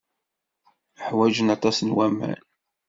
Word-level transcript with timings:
Ḥwajen 1.05 1.53
aṭas 1.55 1.77
n 1.81 1.89
waman. 1.95 2.39